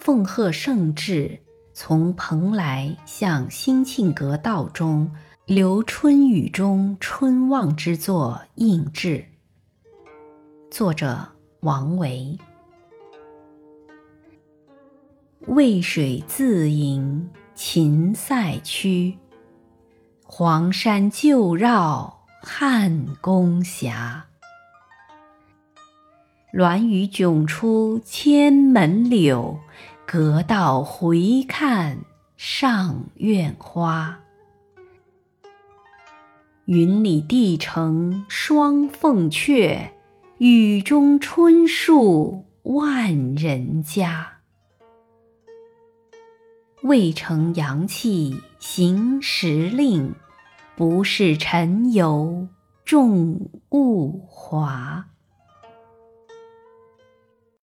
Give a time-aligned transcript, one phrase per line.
[0.00, 1.38] 奉贺圣旨，
[1.74, 5.12] 从蓬莱向兴庆阁道中
[5.44, 9.22] 留春雨中春望之作应制。
[10.70, 11.28] 作者
[11.60, 12.38] 王维。
[15.48, 19.18] 渭水自饮秦塞曲，
[20.24, 24.24] 黄山旧绕汉宫峡。
[26.54, 29.56] 鸾宇迥出千门柳，
[30.12, 31.98] 阁道回看
[32.36, 34.18] 上苑花。
[36.64, 39.90] 云里帝城双凤阙，
[40.38, 44.38] 雨中春树万人家。
[46.82, 50.16] 渭城阳气行时令，
[50.74, 52.48] 不是尘游
[52.84, 55.09] 众物华。